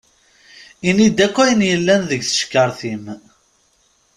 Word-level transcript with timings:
Ini-d 0.89 1.17
akk 1.25 1.35
ayen 1.43 1.61
yellan 1.69 2.01
deg 2.09 2.21
tcekkaṛt-im. 2.23 3.03